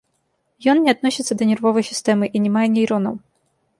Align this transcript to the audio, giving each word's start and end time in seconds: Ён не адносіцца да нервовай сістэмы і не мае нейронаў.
Ён 0.73 0.77
не 0.85 0.91
адносіцца 0.95 1.33
да 1.41 1.47
нервовай 1.51 1.85
сістэмы 1.93 2.25
і 2.35 2.45
не 2.47 2.53
мае 2.59 2.67
нейронаў. 2.77 3.15